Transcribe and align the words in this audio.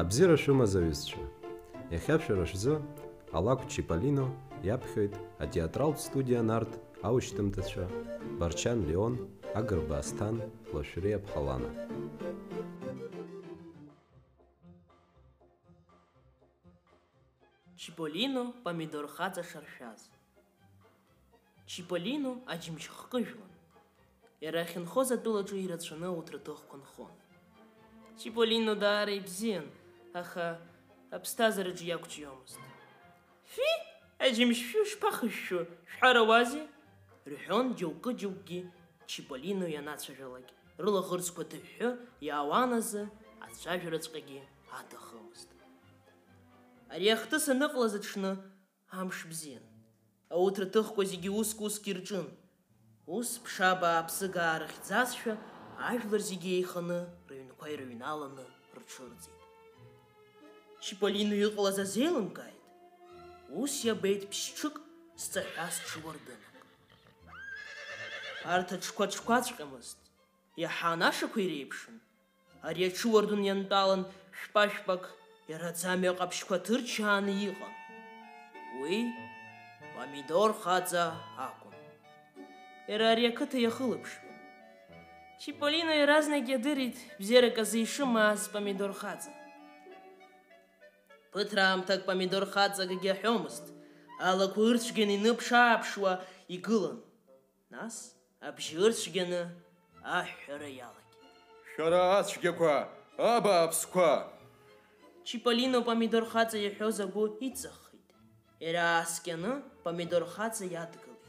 абзиара 0.00 0.36
шәымаз 0.42 0.74
аҩызцәа 0.80 1.22
иахьа 1.92 2.16
шәара 2.22 2.46
шәзы 2.50 2.74
алакә 3.36 3.64
чиполино 3.72 4.26
иаԥхьоит 4.66 5.14
атеатралтә 5.42 6.02
студиа 6.06 6.42
нарт 6.50 6.72
аушьҭымҭацәа 7.06 7.84
барчан 8.40 8.78
леон 8.88 9.14
агырба 9.58 9.96
асҭан 10.02 10.36
лашәриа 10.74 11.18
ԥҳалана 11.24 11.70
Чиполино 17.80 18.44
помидор 18.64 19.06
хаҵа 19.14 19.42
шаршәаз. 19.50 20.00
Чиполино 21.70 22.32
аџьымшь 22.52 22.88
хкыжәлан. 22.98 23.52
Иара 24.44 24.60
ахьынхоз 24.64 25.08
атәылаҿы 25.16 25.56
ирацәаны 25.60 26.06
ауҭраҭыхқәа 26.10 26.76
нхон. 26.82 27.12
Чиполино 28.20 28.74
даара 28.82 29.12
ибзиан, 29.20 29.66
аха 30.20 30.46
аԥсҭазаараҿы 31.16 31.84
иақәҿиомызт. 31.86 32.60
Фи, 33.52 33.70
аџьымшь 34.24 34.62
шәы 34.68 34.82
шԥахышәшәо, 34.90 35.60
шәҳәарауазеи? 35.92 36.66
рҳәон 37.30 37.66
џьоукы-џьоукгьы 37.78 38.60
Чиполино 39.10 39.66
ианацәажәалак, 39.70 40.46
рылаӷырӡқәа 40.82 41.44
ҭыҳәҳәы 41.50 41.90
иаауан 42.26 42.72
азы 42.78 43.02
ацәажәараҵәҟьагьы 43.44 44.40
аҭахымызт. 44.78 45.50
Ари 46.92 47.06
ахҭыс 47.14 47.44
аныҟалаз 47.52 47.94
аҽны 47.98 48.32
амш 49.00 49.18
бзиан. 49.30 49.64
Ауҭраҭыхқәа 50.34 51.02
зегьы 51.10 51.30
уск-уск 51.40 51.84
ирҿын. 51.90 52.26
Ус 53.16 53.30
ԥша 53.44 53.70
бааԥсыгаа 53.80 54.60
рыхьӡазшәа 54.60 55.34
ажәлар 55.88 56.22
зегьы 56.30 56.50
еиханы 56.56 56.98
рыҩнқәа 57.28 57.66
ирыҩналаны 57.72 58.44
рҽырӡит. 58.78 59.43
Чиполино 60.84 61.34
иҟалаз 61.44 61.78
азеилымкааит. 61.84 62.62
Ус 63.60 63.74
иабеит 63.86 64.22
ԥшьҽык 64.30 64.74
зҵаҳәаз 65.22 65.76
ҽуардынак. 65.88 66.56
Арҭ 68.52 68.68
аҽқәа-ҽқәаҵәҟьамызт. 68.76 69.98
Иаҳа 70.62 70.88
анашақәа 70.94 71.40
иреиԥшын. 71.42 71.96
Ари 72.66 72.82
аҽуардын 72.88 73.42
иантәалан 73.44 74.02
шәпа-шәпак 74.38 75.04
иара 75.50 75.68
аӡамҩа 75.72 76.12
ҟаԥшьқәа 76.18 76.56
ҭырчааны 76.66 77.32
иҟан. 77.48 77.74
Уи 78.80 78.98
помидор 79.94 80.50
хаҵа 80.62 81.04
акәын. 81.46 81.74
Иара 82.90 83.06
ари 83.12 83.24
ақыҭа 83.30 83.58
иахылаԥшуан. 83.62 84.36
Чиполино 85.40 85.92
иаразнак 85.96 86.46
иадырит 86.50 86.96
бзиарак 87.20 87.56
азы 87.62 87.78
ишымааз 87.84 88.42
помидор 88.52 88.92
хаҵа. 89.00 89.32
Ԥыҭраамҭак 91.33 92.01
помидор 92.07 92.45
хаҵакгьы 92.53 93.11
аҳәомызт. 93.13 93.65
Алақәа 94.27 94.61
ырцәгьаны 94.69 95.13
иныԥш-ааԥшуа 95.17 96.13
игылан. 96.55 96.97
Нас 97.73 97.95
абжьы 98.47 98.75
ырцәгьаны 98.85 99.41
аҳәҳәара 100.17 100.69
иалагеит. 100.79 101.23
Шәара 101.71 102.01
ацәгьақәа, 102.19 102.73
абааԥсқәа! 103.33 104.11
Чиполино 105.27 105.79
помидор 105.89 106.25
хаҵа 106.31 106.57
иаҳәоз 106.61 106.97
агәы 107.05 107.25
иҵаххит. 107.47 108.07
Иара 108.65 108.83
ааскьаны 108.97 109.51
помидор 109.83 110.23
хаҵа 110.33 110.65
иадгылеит. 110.65 111.25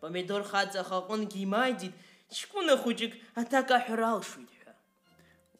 Помидор 0.00 0.42
хаҵа 0.50 0.80
ахаҟынгьы 0.82 1.38
имааидит 1.46 1.94
ҷкәына 2.36 2.74
хәыҷык 2.82 3.12
аҭак 3.40 3.68
аҳәара 3.78 4.06
алшоит 4.14 4.50
ҳәа. 4.58 4.72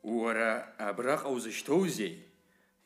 Уара 0.02 0.50
абраҟа 0.88 1.28
узышьҭоузеи? 1.36 2.12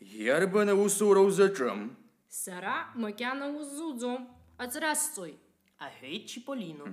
Иарбан 0.01 0.69
аусура 0.75 1.21
узаҿым? 1.21 1.81
Сара 2.29 2.77
макьана 3.03 3.47
уззуӡом, 3.59 4.23
аҵара 4.63 4.95
сҵоит. 4.95 5.41
аҳәеит 5.87 6.25
Чиполино. 6.31 6.87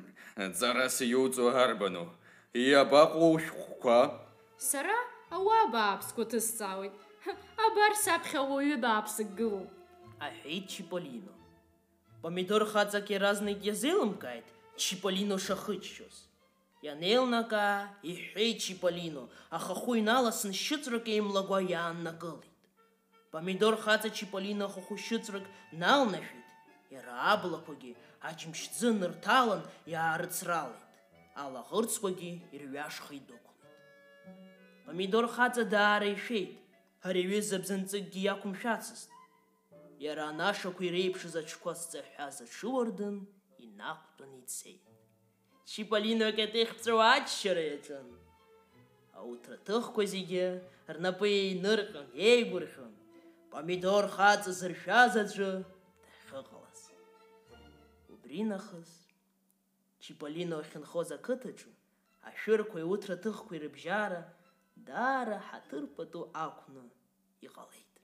Ҵарас 0.60 0.98
иуҵо 1.02 1.46
арбану? 1.64 2.06
Иабаҟоу 2.54 3.34
ушәҟәқәа? 3.36 4.00
Сара 4.70 4.98
ауаа 5.36 5.66
бааԥсқәа 5.74 6.24
ҭысҵаауеит. 6.32 6.94
Ҳ, 7.24 7.28
Абар 7.66 7.94
саԥхьа 8.04 8.42
уаҩы 8.50 8.78
бааԥсык 8.86 9.30
гылоуп. 9.40 9.72
аҳәеит 10.26 10.66
Чиполино. 10.74 11.34
Помидор 12.22 12.64
хаҵак 12.72 13.08
иаразнак 13.12 13.60
иазеилымкааит 13.66 14.48
Чиполино 14.82 15.38
шахыччоз. 15.46 16.16
Ианеилнакаа, 16.86 17.78
иҳәеит 18.12 18.58
Чиполино, 18.64 19.24
аха 19.58 19.74
ахәы 19.76 19.94
иналасны 20.02 20.54
шьыҵәрак 20.64 21.06
еимлагәа 21.14 21.60
иааннакылеит. 21.72 22.50
Помидор 23.36 23.76
хаҵа 23.84 24.10
Чиполино 24.10 24.66
ахахәы 24.66 24.98
шьыҵәрак 25.06 25.46
налнашәеит. 25.82 26.48
Иара 26.94 27.14
аблақәагьы 27.34 27.92
аџьымшьӡы 28.28 28.90
нырҭалан 29.00 29.62
иаарыцралеит. 29.94 30.82
Алаӷырӡқәагьы 31.42 32.32
ирҩашха 32.56 33.14
идәықәлеит. 33.20 33.78
Помидор 34.86 35.26
хаҵа 35.36 35.64
даара 35.74 36.08
ишәеит. 36.16 36.52
Ари 37.08 37.22
аҩыза 37.26 37.58
бзанҵыкгьы 37.64 38.22
иақәымшәацызт. 38.24 39.10
Иара 40.06 40.24
анашақәа 40.32 40.84
иреиԥшыз 40.86 41.36
аҽқәа 41.42 41.74
зҵаҳәаз 41.80 42.38
аҽуардын 42.46 43.16
инақәтәаны 43.66 44.38
ицеит. 44.44 44.84
Чиполино 45.70 46.26
акатеихԥҵәо 46.32 47.00
аччара 47.16 47.64
иаҿын. 47.66 48.08
Ауҭраҭыхқәа 49.18 50.04
зегьы 50.14 50.46
рнапы 50.96 51.28
еинырҟьон, 51.40 52.08
еигәырӷьон. 52.30 52.94
Помидор 53.57 54.05
хаҵа 54.15 54.53
зыршәаз 54.59 55.15
аӡәы 55.23 55.51
дахьыҟалаз. 56.03 56.81
Убри 58.13 58.43
нахыс 58.51 58.93
Чиполино 60.03 60.57
ахьынхоз 60.63 61.09
ақыҭаҿы 61.17 61.71
ашәырқәа 62.29 62.79
иуҭраҭыхқәа 62.81 63.53
ирыбжьара 63.57 64.21
даара 64.87 65.39
ҳаҭыр 65.49 65.85
пату 65.97 66.23
ақәны 66.47 66.85
иҟалеит. 67.47 67.95